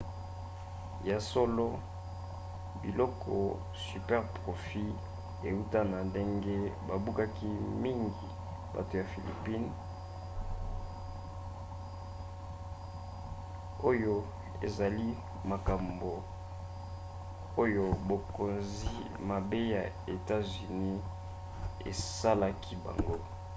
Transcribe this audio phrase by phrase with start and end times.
[1.09, 1.69] ya solo
[2.81, 3.35] biloko
[3.85, 5.01] superprofits
[5.49, 7.45] euta na ndenge babubaki
[7.83, 8.27] mingi
[8.75, 9.71] bato ya philippines
[13.89, 14.15] oyo
[14.65, 15.07] ezali
[15.51, 16.11] makambo
[17.63, 18.91] oyo bokonzi
[19.29, 19.83] mabe ya
[20.13, 21.01] etats-unis
[21.91, 23.17] esalaki bango